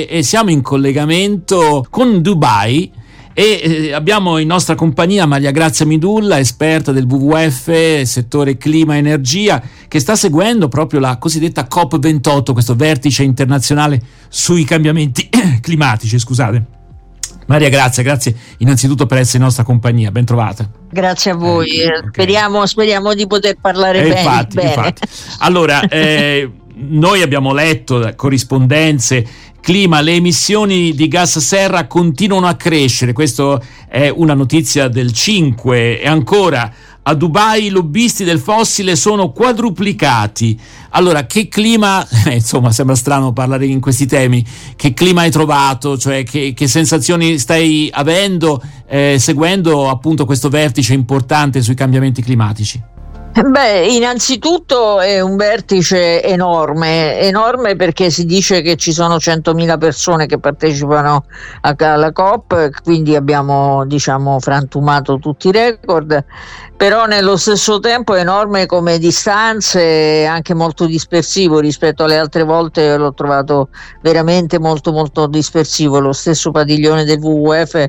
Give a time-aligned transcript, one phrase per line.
[0.00, 2.88] e siamo in collegamento con Dubai
[3.34, 8.98] e eh, abbiamo in nostra compagnia Maria Grazia Midulla, esperta del WWF, settore clima e
[8.98, 15.28] energia, che sta seguendo proprio la cosiddetta COP28, questo vertice internazionale sui cambiamenti
[15.60, 16.64] climatici, scusate.
[17.46, 20.70] Maria Grazia, grazie innanzitutto per essere in nostra compagnia, ben trovata.
[20.92, 22.08] Grazie a voi, eh, okay.
[22.10, 24.20] speriamo, speriamo, di poter parlare eh, bene.
[24.20, 24.68] Infatti, bene.
[24.68, 25.02] infatti.
[25.38, 26.48] Allora, eh,
[26.78, 29.26] noi abbiamo letto corrispondenze
[29.60, 36.00] clima, le emissioni di gas serra continuano a crescere, questa è una notizia del 5
[36.00, 40.58] e ancora a Dubai i lobbisti del fossile sono quadruplicati.
[40.90, 44.44] Allora, che clima, eh, insomma, sembra strano parlare in questi temi,
[44.76, 50.92] che clima hai trovato, cioè che, che sensazioni stai avendo eh, seguendo appunto questo vertice
[50.92, 52.96] importante sui cambiamenti climatici?
[53.30, 60.26] Beh, innanzitutto è un vertice enorme, enorme perché si dice che ci sono 100.000 persone
[60.26, 61.24] che partecipano
[61.60, 66.24] alla COP, quindi abbiamo diciamo frantumato tutti i record
[66.78, 69.80] però nello stesso tempo è enorme come distanze
[70.20, 73.70] e anche molto dispersivo rispetto alle altre volte l'ho trovato
[74.00, 75.98] veramente molto molto dispersivo.
[75.98, 77.84] Lo stesso padiglione del WWF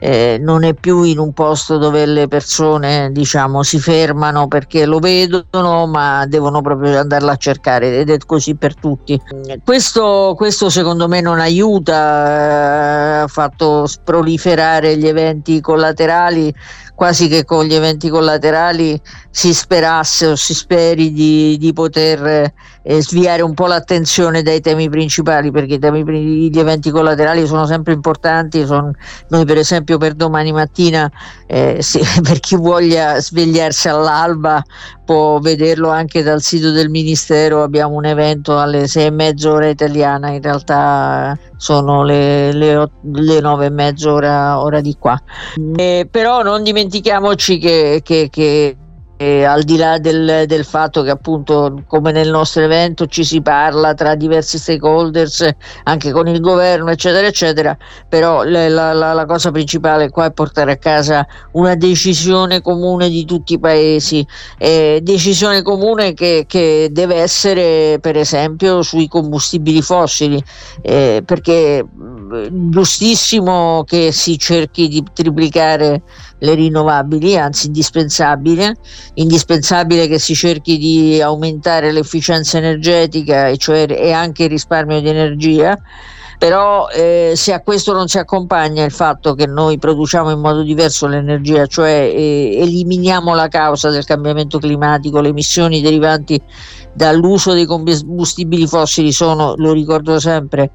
[0.00, 4.98] eh, non è più in un posto dove le persone diciamo si fermano perché lo
[4.98, 9.20] vedono ma devono proprio andarla a cercare ed è così per tutti.
[9.64, 16.54] Questo, questo secondo me non aiuta eh, ha fatto proliferare gli eventi collaterali
[16.94, 22.52] quasi che con gli eventi collaterali si sperasse o si speri di, di poter
[22.82, 26.04] eh, sviare un po' l'attenzione dai temi principali perché temi,
[26.48, 28.92] gli eventi collaterali sono sempre importanti sono,
[29.28, 31.10] noi per esempio per domani mattina
[31.46, 34.62] eh, se, per chi voglia svegliarsi all'alba
[35.04, 39.68] può vederlo anche dal sito del ministero abbiamo un evento alle sei e mezza ora
[39.68, 45.20] italiana in realtà sono le, le, le nove e mezza ora, ora di qua.
[45.76, 48.76] Eh, però non dimentichiamoci che, che, che
[49.44, 53.94] al di là del, del, fatto che appunto come nel nostro evento ci si parla
[53.94, 55.48] tra diversi stakeholders
[55.84, 57.76] anche con il governo eccetera eccetera
[58.08, 63.24] però la, la, la cosa principale qua è portare a casa una decisione comune di
[63.24, 64.26] tutti i paesi.
[64.58, 70.42] Eh, decisione comune che, che, deve essere per esempio sui combustibili fossili.
[70.80, 71.84] Eh, perché
[72.50, 76.02] giustissimo che si cerchi di triplicare
[76.38, 78.76] le rinnovabili, anzi indispensabile,
[79.14, 85.08] indispensabile che si cerchi di aumentare l'efficienza energetica e, cioè, e anche il risparmio di
[85.08, 85.78] energia
[86.42, 90.62] però eh, se a questo non si accompagna il fatto che noi produciamo in modo
[90.62, 96.42] diverso l'energia, cioè eh, eliminiamo la causa del cambiamento climatico, le emissioni derivanti
[96.94, 100.72] dall'uso dei combustibili fossili sono, lo ricordo sempre,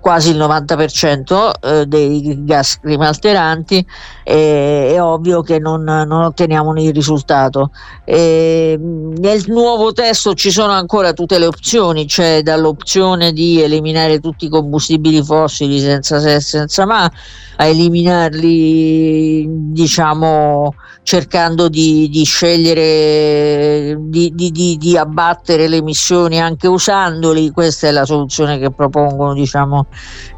[0.00, 3.86] quasi il 90% eh, dei gas climalteranti,
[4.24, 7.70] eh, è ovvio che non, non otteniamo il risultato.
[8.04, 14.46] Eh, nel nuovo testo ci sono ancora tutte le opzioni, c'è dall'opzione di eliminare tutti
[14.46, 14.84] i combustibili
[15.24, 17.10] fossili senza se e senza ma,
[17.56, 27.50] a eliminarli diciamo cercando di, di scegliere di, di, di, abbattere le emissioni anche usandoli
[27.50, 29.86] questa è la soluzione che propongono diciamo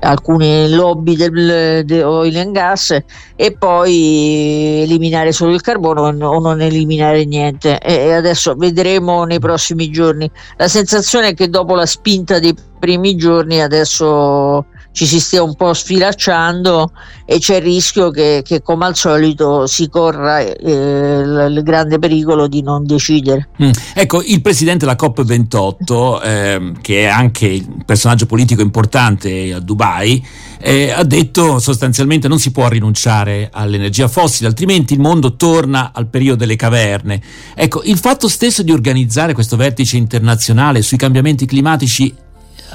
[0.00, 2.98] alcune lobby del, del oil and gas
[3.36, 7.78] e poi eliminare solo il carbone o non eliminare niente.
[7.78, 10.30] E adesso vedremo nei prossimi giorni.
[10.56, 14.66] La sensazione è che dopo la spinta dei primi giorni adesso
[14.98, 16.90] ci si stia un po' sfilacciando
[17.24, 22.48] e c'è il rischio che, che come al solito si corra eh, il, grande pericolo
[22.48, 23.50] di non decidere.
[23.62, 23.70] Mm.
[23.94, 30.26] Ecco, il presidente della COP28, eh, che è anche un personaggio politico importante a Dubai,
[30.60, 36.08] eh, ha detto sostanzialmente non si può rinunciare all'energia fossile, altrimenti il mondo torna al
[36.08, 37.22] periodo delle caverne.
[37.54, 42.26] Ecco, il fatto stesso di organizzare questo vertice internazionale sui cambiamenti climatici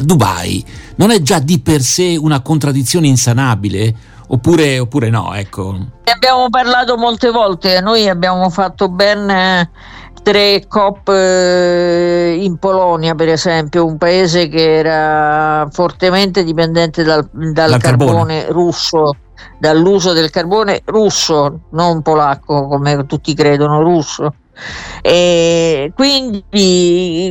[0.00, 0.64] Dubai
[0.96, 3.94] non è già di per sé una contraddizione insanabile?
[4.28, 5.34] Oppure, oppure no?
[5.34, 5.72] Ecco.
[5.72, 9.70] Ne abbiamo parlato molte volte, noi abbiamo fatto ben eh,
[10.22, 17.52] tre COP eh, in Polonia, per esempio, un paese che era fortemente dipendente dal, dal,
[17.52, 19.16] dal carbone, carbone russo
[19.58, 24.34] dall'uso del carbone russo, non polacco come tutti credono, russo.
[25.94, 26.44] Quindi,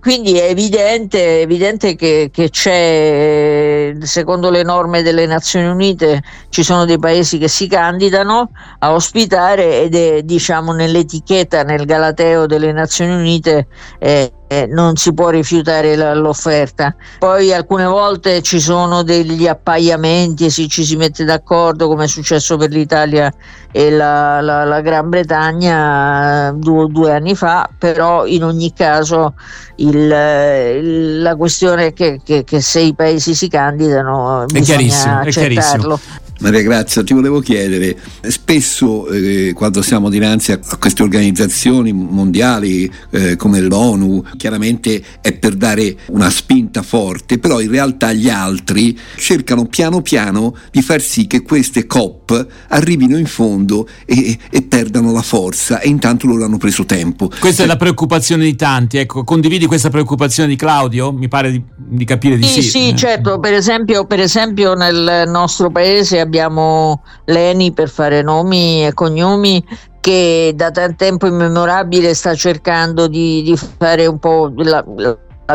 [0.00, 6.84] quindi è evidente, evidente che, che, c'è, secondo le norme delle Nazioni Unite, ci sono
[6.84, 13.12] dei paesi che si candidano a ospitare ed è diciamo nell'etichetta, nel galateo delle Nazioni
[13.12, 13.66] Unite.
[13.98, 16.94] Eh, eh, non si può rifiutare la, l'offerta.
[17.18, 22.08] Poi alcune volte ci sono degli appaiamenti e si, ci si mette d'accordo, come è
[22.08, 23.32] successo per l'Italia
[23.70, 29.34] e la, la, la Gran Bretagna due, due, anni fa, però in ogni caso
[29.76, 35.20] il, il, la questione è che, che, che, se i paesi si candidano è bisogna
[35.20, 36.00] accettarlo.
[36.40, 43.34] Maria Grazia, ti volevo chiedere, spesso eh, quando siamo dinanzi a, queste organizzazioni mondiali eh,
[43.36, 49.66] come l'ONU, chiaramente è per dare una spinta forte, però in realtà gli altri cercano
[49.66, 55.22] piano piano di far sì che queste COP arrivino in fondo e, e perdano la
[55.22, 57.30] forza e intanto loro hanno preso tempo.
[57.40, 61.12] Questa è la preoccupazione di tanti, ecco, condividi questa preoccupazione di Claudio?
[61.12, 62.62] Mi pare di, di capire di sì.
[62.62, 68.86] Sì, sì certo, per esempio, per esempio nel nostro paese abbiamo l'ENI per fare nomi
[68.86, 69.64] e cognomi
[70.00, 74.84] che da tanto tempo immemorabile sta cercando di, di fare un po' la,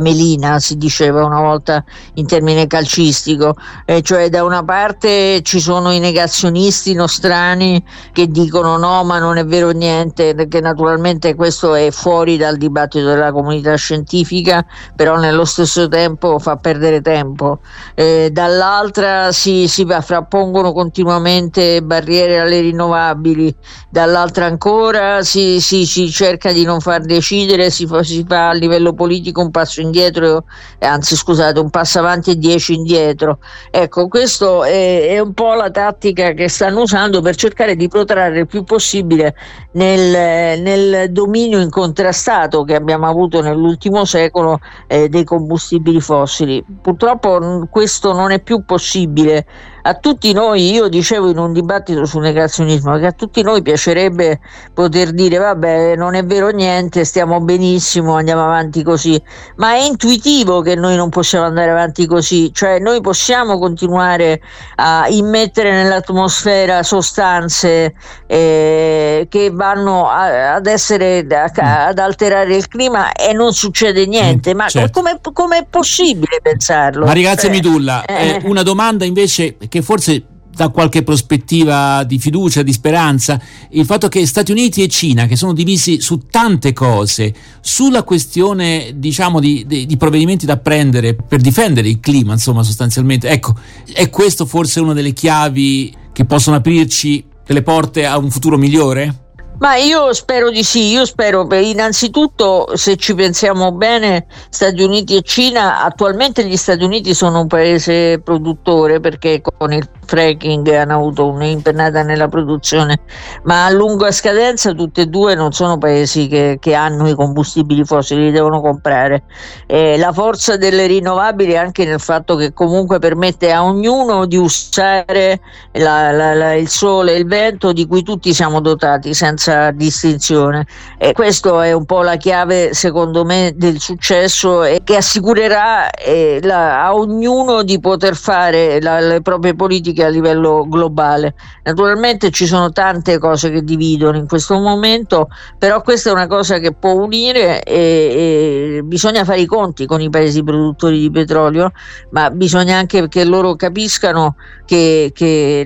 [0.00, 1.84] melina, si diceva una volta
[2.14, 3.54] in termine calcistico,
[3.84, 9.36] eh, cioè da una parte ci sono i negazionisti nostrani che dicono no ma non
[9.36, 14.64] è vero niente, perché naturalmente questo è fuori dal dibattito della comunità scientifica,
[14.96, 17.58] però nello stesso tempo fa perdere tempo.
[17.94, 23.54] Eh, dall'altra si, si frappongono continuamente barriere alle rinnovabili,
[23.90, 28.52] dall'altra ancora si, si, si cerca di non far decidere, si fa, si fa a
[28.52, 30.44] livello politico un passo indietro,
[30.78, 33.38] anzi scusate, un passo avanti e dieci indietro.
[33.70, 38.40] Ecco, questo è, è, un po' la tattica che stanno usando per cercare di protrarre
[38.40, 39.34] il più possibile
[39.72, 46.64] nel, nel dominio incontrastato che abbiamo avuto nell'ultimo secolo eh, dei combustibili fossili.
[46.80, 49.46] Purtroppo questo non è più possibile
[49.82, 54.40] a tutti noi, io dicevo in un dibattito sul negazionismo, che a tutti noi piacerebbe
[54.72, 59.20] poter dire vabbè non è vero niente, stiamo benissimo, andiamo avanti così,
[59.56, 64.40] ma è intuitivo che noi non possiamo andare avanti così, cioè noi possiamo continuare
[64.76, 67.94] a immettere nell'atmosfera sostanze
[68.26, 74.54] eh, che vanno a, ad essere a, ad alterare il clima e non succede niente,
[74.54, 75.02] ma certo.
[75.32, 77.04] come è possibile pensarlo?
[77.04, 82.18] Ma ragazzi cioè, Midulla, eh, eh, una domanda invece che forse da qualche prospettiva di
[82.18, 83.40] fiducia, di speranza,
[83.70, 87.32] il fatto che Stati Uniti e Cina, che sono divisi su tante cose,
[87.62, 93.30] sulla questione diciamo di, di, di, provvedimenti da prendere per difendere il clima, insomma sostanzialmente,
[93.30, 93.56] ecco,
[93.94, 99.30] è questo forse una delle chiavi che possono aprirci delle porte a un futuro migliore?
[99.62, 105.22] Ma io spero di sì, io spero, innanzitutto se ci pensiamo bene, Stati Uniti e
[105.22, 111.26] Cina, attualmente gli Stati Uniti sono un paese produttore perché con il fracking hanno avuto
[111.26, 112.98] un'impennata nella produzione,
[113.44, 117.82] ma a lunga scadenza tutte e due non sono paesi che, che hanno i combustibili
[117.82, 119.22] fossili, li devono comprare.
[119.66, 124.36] Eh, la forza delle rinnovabili è anche nel fatto che comunque permette a ognuno di
[124.36, 125.40] usare
[125.72, 130.66] la, la, la, il sole e il vento di cui tutti siamo dotati senza distinzione.
[130.98, 136.38] E questa è un po' la chiave, secondo me, del successo e che assicurerà eh,
[136.50, 141.34] a ognuno di poter fare le proprie politiche a livello globale.
[141.64, 145.28] Naturalmente ci sono tante cose che dividono in questo momento,
[145.58, 150.00] però questa è una cosa che può unire e, e bisogna fare i conti con
[150.00, 151.72] i paesi produttori di petrolio,
[152.10, 155.64] ma bisogna anche che loro capiscano che, che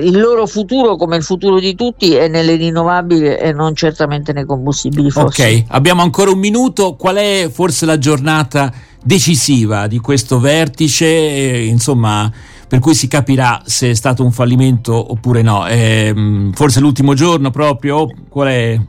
[0.00, 4.44] il loro futuro, come il futuro di tutti, è nelle rinnovabili e non certamente nei
[4.44, 5.58] combustibili fossili.
[5.58, 6.96] Ok, abbiamo ancora un minuto.
[6.96, 11.06] Qual è forse la giornata decisiva di questo vertice?
[11.06, 12.30] Insomma,
[12.74, 15.64] per cui si capirà se è stato un fallimento oppure no.
[15.68, 18.08] Eh, forse l'ultimo giorno proprio?
[18.28, 18.80] Qual è?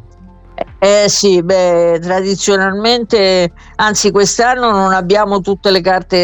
[0.80, 6.18] Eh sì, beh, tradizionalmente, anzi quest'anno non abbiamo tutte le carte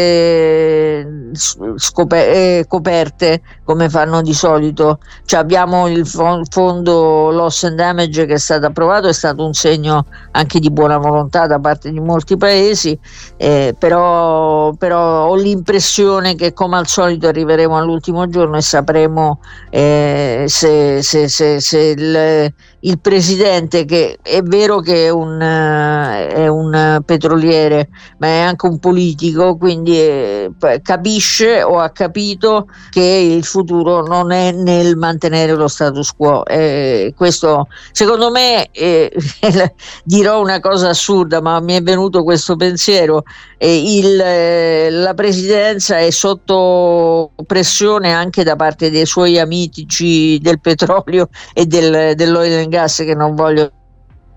[1.34, 8.34] scoper- eh, coperte come fanno di solito, cioè abbiamo il fondo loss and damage che
[8.34, 12.36] è stato approvato, è stato un segno anche di buona volontà da parte di molti
[12.36, 12.98] paesi,
[13.36, 20.44] eh, però, però, ho l'impressione che come al solito arriveremo all'ultimo giorno e sapremo eh,
[20.48, 22.52] se, se, se, se il,
[22.84, 28.66] il presidente che è vero che è un, uh, è un petroliere, ma è anche
[28.66, 34.96] un politico, quindi è, eh, capisce o ha capito che il futuro non è nel
[34.96, 36.44] mantenere lo status quo.
[36.44, 39.12] Eh, questo, secondo me, eh,
[40.02, 43.22] dirò una cosa assurda, ma mi è venuto questo pensiero.
[43.58, 51.28] Eh, il, la presidenza è sotto pressione anche da parte dei suoi amici del petrolio
[51.52, 53.70] e del, dell'oil and gas che non voglio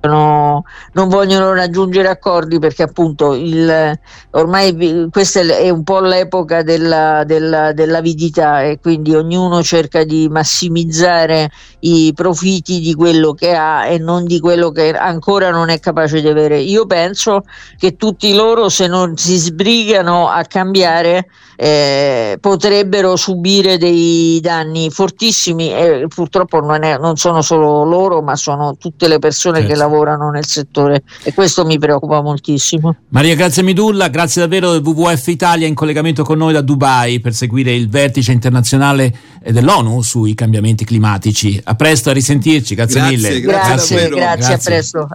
[0.08, 4.00] non vogliono raggiungere accordi perché appunto il,
[4.32, 11.50] ormai questa è un po' l'epoca della, della, dell'avidità e quindi ognuno cerca di massimizzare
[11.82, 16.22] i profitti di quello che ha e non di quello che ancora non è capace
[16.22, 16.60] di avere.
[16.60, 17.44] Io penso
[17.78, 25.72] che tutti loro se non si sbrigano a cambiare eh, potrebbero subire dei danni fortissimi
[25.72, 29.74] e purtroppo non, è, non, sono solo loro ma sono tutte le persone certo.
[29.74, 32.96] che lavorano nel settore e questo mi preoccupa moltissimo.
[33.10, 37.34] Maria Grazia Midulla, grazie davvero del WWF Italia in collegamento con noi da Dubai per
[37.34, 39.14] seguire il vertice internazionale
[39.46, 41.60] dell'ONU sui cambiamenti climatici.
[41.64, 43.42] A presto, a risentirci, grazie, grazie mille.
[43.42, 44.54] Grazie, grazie, grazie, grazie.
[44.54, 45.08] a presto.